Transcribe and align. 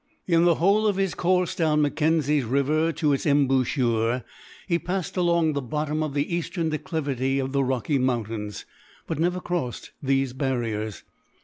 In 0.25 0.45
the 0.45 0.55
whole 0.55 0.87
of 0.87 0.95
his 0.95 1.13
course 1.13 1.53
down 1.53 1.83
Mackenzie's 1.83 2.43
river 2.43 2.91
to 2.93 3.13
its 3.13 3.27
embouchure, 3.27 4.23
he 4.67 4.79
passed 4.79 5.15
along 5.15 5.53
the 5.53 5.61
bottom 5.61 6.01
of 6.01 6.15
the 6.15 6.33
eastern 6.35 6.69
declivity 6.69 7.37
of 7.37 7.51
the 7.51 7.63
Rocky 7.63 7.99
Mountains, 7.99 8.65
but 9.05 9.19
never 9.19 9.39
crossed 9.39 9.91
these 10.01 10.33
barriers. 10.33 11.03